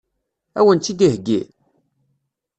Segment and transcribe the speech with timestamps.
[0.59, 1.41] Ad wen-tt-id-iheggi?